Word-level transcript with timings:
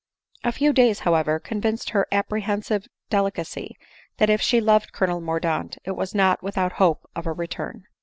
A 0.43 0.51
few 0.51 0.73
days, 0.73 1.01
however, 1.01 1.39
convinced 1.39 1.91
her 1.91 2.07
apprehensive 2.11 2.87
de 3.11 3.17
licacy, 3.21 3.73
that 4.17 4.31
if 4.31 4.41
she 4.41 4.59
loved 4.59 4.93
Colonel 4.93 5.21
Mordaunt, 5.21 5.77
it 5.85 5.95
was 5.95 6.15
not 6.15 6.41
without 6.41 6.71
hope 6.71 7.07
of 7.15 7.27
a 7.27 7.33
return. 7.33 7.85